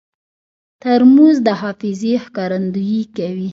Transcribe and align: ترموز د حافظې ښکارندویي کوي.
ترموز 0.81 1.37
د 1.45 1.47
حافظې 1.61 2.13
ښکارندویي 2.25 3.01
کوي. 3.15 3.49